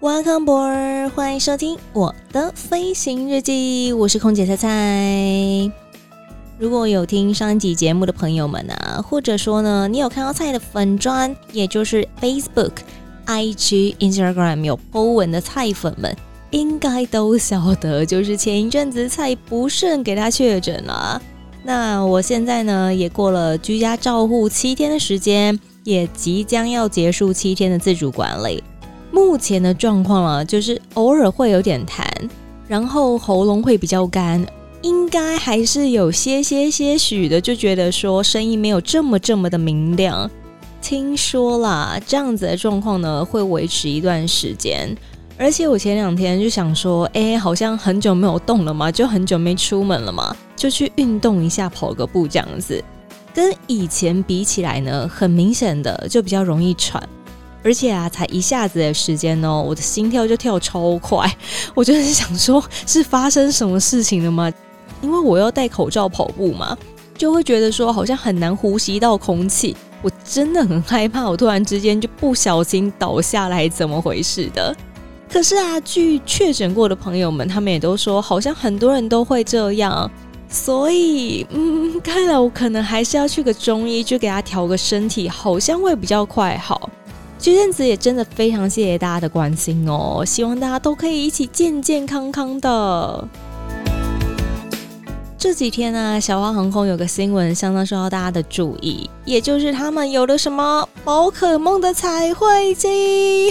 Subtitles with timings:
[0.00, 5.70] Welcome，Boer，欢迎收听我的飞行日记，我是空姐菜菜。
[6.58, 12.70] 如果有听上一集节目的朋友们啊，或者说呢，你有看到菜的粉专，也就是 Facebook、
[13.26, 16.16] IG、Instagram 有 po 文的菜粉们，
[16.48, 21.20] 应该都晓得，就是前一阵子菜不慎给他确诊了。
[21.62, 28.64] 那我现在呢，也过了居家照护七天的时间，也即将要结束七天的自主管理。
[29.10, 32.04] 目前的状况啊，就是偶尔会有点痰，
[32.68, 34.44] 然后喉咙会比较干，
[34.82, 40.30] 应该还是有些些些许的，就觉得说声音没有这么这么的明亮。
[40.80, 44.96] 听说啦，这样子的状况呢，会维持一段时间。
[45.36, 52.82] 而且我前两天就想说，哎，好像很久没有动了嘛，就很久没出门了嘛，就去运动一下，跑个步这样子。
[53.32, 57.02] 跟以前比起来呢，很明显的就比较容易喘。
[57.62, 61.30] 而且啊，才一下子的时间哦，我的心跳就跳超快。
[61.74, 64.50] 我就是想说，是发生什么事情了吗？
[65.02, 66.76] 因为我要戴口罩跑步嘛，
[67.16, 69.76] 就会觉得说好像很难呼吸到空气。
[70.02, 74.74] 我真的很害怕，我突然之间就不小心倒下来，怎么回事的？
[75.30, 80.10] 可是啊，据确诊过的朋友们，他们也都说，好像很多人都会这样。
[80.48, 86.89] 所以，嗯，看来我可能还是要去个中医，就给他调个身体，好像会比较快好。
[87.42, 93.26] 这阵子也真的非常谢谢大家的关心哦，希望大家都可以一起健健康康的。
[95.38, 103.50] 这几天呢、啊，小花航空有个新闻相当受到大家的注意，也就是他们有了什么宝可梦的彩绘机。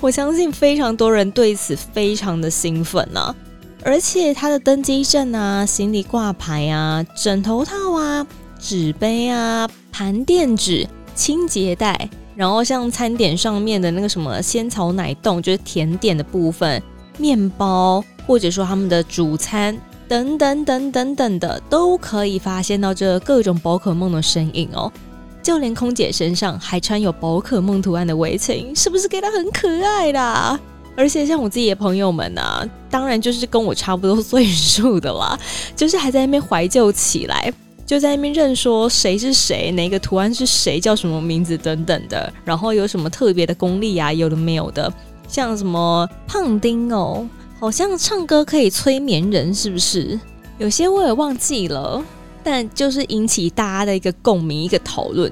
[0.00, 3.34] 我相信非常多人对此非常的兴奋呢、
[3.82, 8.24] 而且它的登机证啊、行李挂牌啊、枕头套啊、
[8.60, 12.08] 纸杯啊、盘垫纸、清洁袋。
[12.34, 16.82] 然后像餐点上面的那个什么仙草奶冻，就是甜点的部分，
[17.18, 19.76] 面包或者说他们的主餐
[20.08, 24.92] 等等等等等的，都可以发现到这各种宝可梦的身影哦。
[25.42, 30.58] 就连空姐身上还穿有宝可梦图案的围裙，是不是给她很可爱啦？
[30.96, 35.38] 而且像我自己的朋友们啊，当然就是跟我差不多岁数的啦，
[35.76, 37.52] 就是还在那边怀旧起来。
[37.86, 44.12] 就在那边认说谁是谁，哪个图案是谁，叫什么名字等等的，然后有什么特别的功力啊？
[44.12, 44.92] 有的没有的，
[45.28, 47.28] 像什么胖丁哦，
[47.60, 50.18] 好像唱歌可以催眠人，是不是？
[50.58, 52.02] 有些我也忘记了，
[52.42, 55.30] 但就是引起大家的一个共鸣，一个讨论。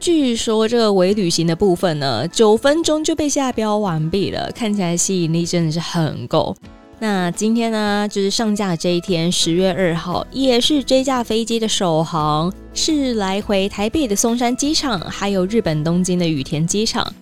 [0.00, 6.54] 据说这个伪旅行的部分呢，九分钟就被下标完毕了，看起来吸引力真的是很够。
[7.00, 17.12] 那今天呢，就是上架这一天，十月二号，也是这架飞机的首航，是来回台北的松山机场，还有日本东京的羽田机场。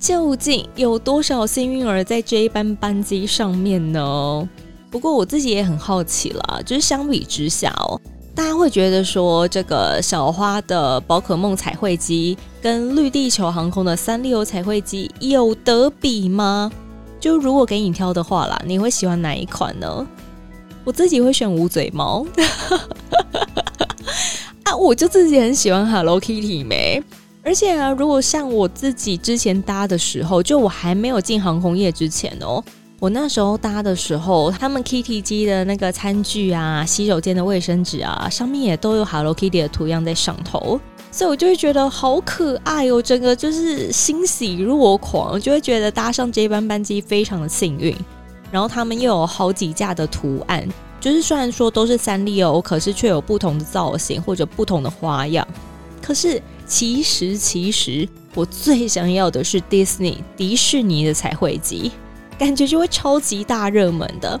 [0.00, 4.48] 究竟有多少幸运儿在这一班班机上面呢？
[4.90, 8.00] 不过我自己也很好奇啦，就是相比之下哦，
[8.34, 16.72] 大家会觉得说这个小花的宝可梦彩绘机跟绿地球航空的三丽鸥彩绘机有得比吗？
[17.20, 20.06] 就如果给你挑的话啦，你会喜欢哪一款呢？
[20.82, 22.26] 我自己会选无嘴猫
[24.64, 27.02] 啊，我就自己很喜欢 Hello Kitty 没。
[27.42, 32.62] 而且啊，如果像我自己之前搭的时候，就我还没有进航空业之前哦，
[32.98, 40.80] 我那时候搭的时候，他们 Kitty 机的那个餐具啊、洗手间的卫生纸啊，上面也都有 Hello Kitty 的图样在上头。
[41.12, 47.94] 所以我就会觉得好可爱哦，整个就是欣喜若狂，就会觉得搭上这班班机非常的幸运。
[48.52, 50.66] 然后他们又有好几架的图案，
[51.00, 55.46] 就是虽然说都是三丽鸥，可是却有不同的造型或者不同的花样。
[56.02, 61.92] 可是其实其实我最想要的是 Disney 迪士尼的彩绘机，
[62.38, 64.36] 感觉就会超级大热门的。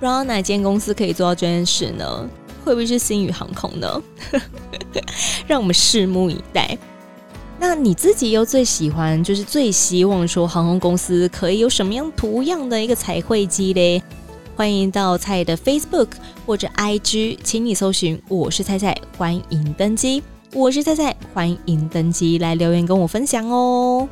[0.00, 2.28] 知道哪间公司可以做到这件事呢？
[2.64, 4.02] 会不会是星宇航空呢？
[5.46, 6.76] 让我们拭目以待。
[7.60, 14.02] 那你自己又最喜欢，就是最希望说航空公司可以有什么样图样的一个彩绘机嘞？
[14.56, 16.08] 欢迎到菜的 Facebook
[16.46, 20.22] 或者 IG，请你搜寻“我是菜菜”，欢迎登机。
[20.52, 24.08] 我是菜菜，欢迎登机来留言跟我分享哦。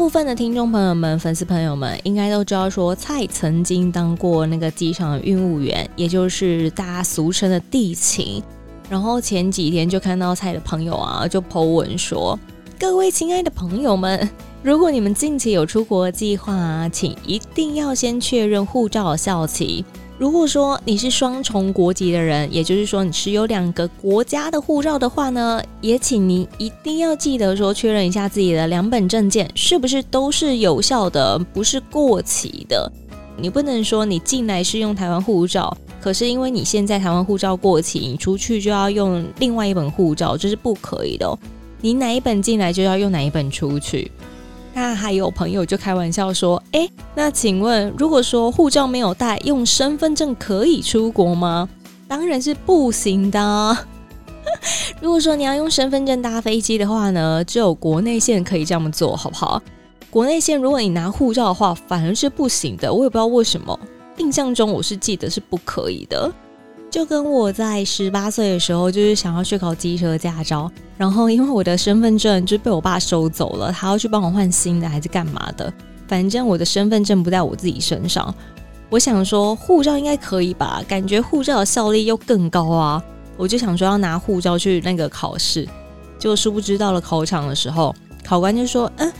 [0.00, 8.42] 部分的听众朋友们、粉丝朋友们应该都知道，说蔡曾经当过那个机场的运务员，也就是大家俗称的地勤。
[8.88, 12.36] 然后前几天就看到蔡的朋友啊，就 po 文说
[12.80, 14.26] ：“各位亲爱的朋友们，
[14.62, 19.84] 如果你们近期有出国计划，请一定要先确认护照的效期。”
[20.20, 32.92] 如果说你是双重国籍的人，也就是说你持有两个国家的护照的话呢，也请你一定要记得说确认一下自己的两本证件是不是都是有效的，不是过期的。
[33.38, 41.38] 你不能说你进来是用台湾护照，可是因为你现在台湾护照过期，你出去就要用另外一本护照，这是不可以的哦。
[41.80, 44.12] 你哪一本进来就要用哪一本出去。
[44.72, 51.68] 那还有朋友就开玩笑说：“哎，那请问，如果说护照没有带，用身份证可以出国吗？
[52.06, 53.76] 当然是不行的。
[55.00, 59.62] 如果说你要用身份证搭飞机的话呢，只有国内线可以这么做，好不好？
[60.10, 62.92] 国内线如果你拿护照的话，反而是不行的。
[62.92, 63.78] 我也不知道为什么，
[64.18, 66.32] 印象中我是记得是不可以的。”
[66.90, 75.72] 就跟我在十八岁的时候，就是想要去考机车驾照，然后因为我的身份证就被我爸收走了，他要去帮我换新的还是干嘛的？
[76.08, 78.34] 反正我的身份证不在我自己身上。
[78.88, 83.00] 我想说护照应该可以吧，感觉护照的效力又更高啊。
[83.36, 85.64] 我就想说要拿护照去那个考试，
[86.18, 87.94] 结果殊不知到了考场的时候，
[88.24, 89.10] 考官就说：“嗯。”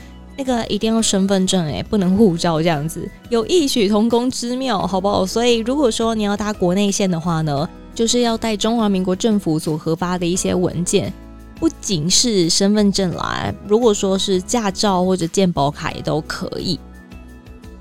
[0.40, 5.26] 那个一定要身份证哎，不能护照这样子，有异曲同工之妙，好不好？
[5.26, 11.12] 所以如果说你要搭国内线的话呢，就是要带中华民国政府所核发的一些文件，
[11.56, 16.80] 不仅是身份证来，如果说是驾照或者健保卡也都可以。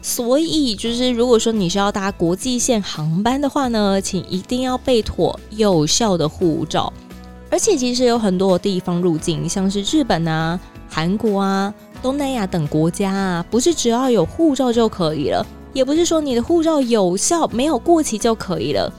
[0.02, 6.92] 所以就是如果说你是要搭国际线航班的话呢，请一定要备妥有效的护照。
[7.50, 10.60] 而且其实有很多地方入境，像是日本啊、
[10.90, 11.74] 韩国啊。
[12.02, 18.92] 东南亚等国家啊，不是只要有护照就可以了，也不是说你的护照有效没有过期就可以了，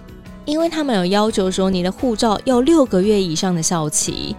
[0.45, 4.37] 因为他们有要求说你的护照要六个月以上的效期，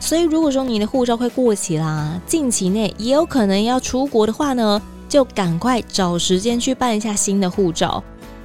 [0.00, 8.02] 所以如果说你的护照快过期啦，近期内也有可能要出国的话呢，就赶快找时间去办一下新的护照。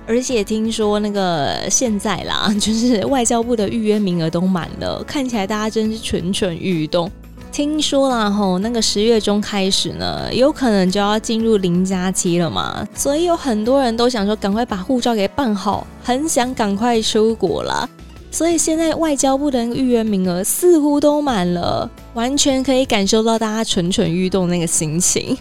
[0.08, 7.12] 而且听说那个现在啦， 就是外交部的预约名额都满了，看起来大家真是蠢蠢欲动。
[7.52, 17.90] 听说啦吼，那个十月中开始呢，有可能就要进入零加七了嘛，所以有很多人都想说赶快把护照给办好，很想赶快出国啦。
[18.32, 25.36] 所以现在外交部的预约名额似乎都满了，完全可以感受到大家蠢蠢欲动那个心情。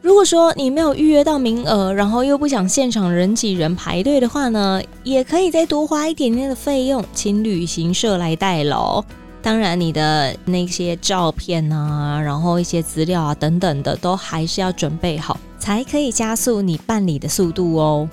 [0.00, 9.04] 如果说你没有预约到名额，然后又不想现场人挤人排队的话呢，也可以再多花一点点的费用，请旅行社来代劳。
[9.44, 18.08] 当然，你的那些照片啊，然后一些资料啊等等的，都还是要准备好，才可以加速你办理的速度哦。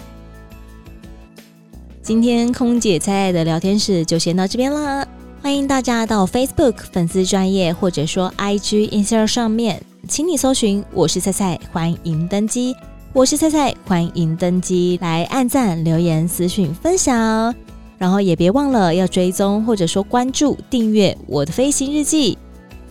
[2.02, 5.08] 今天空姐菜菜的聊天室就先到这边啦，
[5.42, 12.76] 欢迎大家到 Facebook 粉丝专业或者说 IG Instagram 上面，请你搜寻我是菜菜，欢迎登机，
[13.14, 17.56] 我是菜菜，欢迎登机，来按赞、留言、私讯、分享。
[18.02, 22.36] 然后也别忘了要追踪或者说关注订阅我的飞行日记，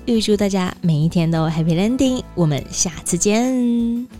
[0.07, 4.20] 预祝大家每一天都 Happy Landing，我们下次见。